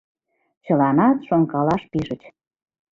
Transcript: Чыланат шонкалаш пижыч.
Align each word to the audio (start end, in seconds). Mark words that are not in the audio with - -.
Чыланат 0.65 1.17
шонкалаш 1.27 1.83
пижыч. 1.91 2.21